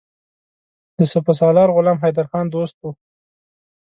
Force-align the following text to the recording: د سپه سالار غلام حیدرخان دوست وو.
د 0.97 0.99
سپه 1.11 1.33
سالار 1.39 1.69
غلام 1.75 1.97
حیدرخان 2.03 2.45
دوست 2.49 2.75
وو. 2.79 2.89